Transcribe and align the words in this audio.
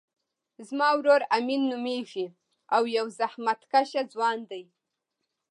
زما 0.67 0.89
ورور 0.99 1.21
امین 1.37 1.61
نومیږی 1.71 2.27
او 2.75 2.83
یو 2.97 3.05
زحمت 3.19 3.59
کښه 3.71 4.01
ځوان 4.13 4.39
دی 4.49 4.63